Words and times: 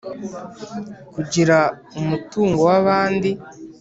kuragira 1.13 1.57
umutungo 1.99 2.59
w’abandi, 2.69 3.29